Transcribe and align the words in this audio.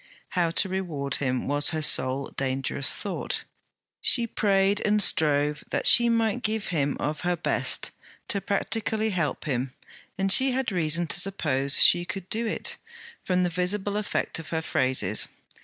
How 0.29 0.49
to 0.49 0.67
reward 0.67 1.17
him, 1.21 1.47
was 1.47 1.69
her 1.69 1.81
sole 1.83 2.31
dangerous 2.35 2.95
thought. 2.95 3.43
She 4.01 4.25
prayed 4.25 4.81
and 4.83 4.99
strove 4.99 5.63
that 5.69 5.85
she 5.85 6.09
might 6.09 6.41
give 6.41 6.69
him 6.69 6.97
of 6.99 7.21
her 7.21 7.35
best, 7.35 7.91
to 8.29 8.41
practically 8.41 9.11
help 9.11 9.45
him; 9.45 9.75
and 10.17 10.31
she 10.31 10.53
had 10.53 10.71
reason 10.71 11.05
to 11.05 11.19
suppose 11.19 11.77
she 11.77 12.03
could 12.03 12.27
do 12.29 12.47
it, 12.47 12.77
from 13.23 13.43
the 13.43 13.49
visible 13.51 13.95
effect 13.95 14.39
of 14.39 14.49
her 14.49 14.63
phrases. 14.63 15.27